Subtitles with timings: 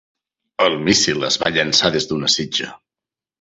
[0.63, 2.73] El míssil es va llançar des d'una sitja.